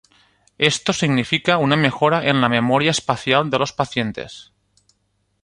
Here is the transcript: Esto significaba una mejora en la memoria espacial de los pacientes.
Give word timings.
Esto 0.57 0.93
significaba 0.93 1.59
una 1.61 1.75
mejora 1.75 2.25
en 2.27 2.41
la 2.41 2.49
memoria 2.49 2.89
espacial 2.89 3.51
de 3.51 3.59
los 3.59 3.71
pacientes. 3.71 4.51